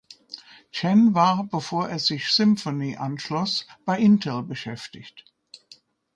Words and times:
Chen 0.71 1.13
war, 1.13 1.43
bevor 1.43 1.87
er 1.87 1.99
sich 1.99 2.29
Symphony 2.31 2.97
anschloss, 2.97 3.67
bei 3.85 3.99
Intel 3.99 4.41
beschäftigt. 4.41 5.25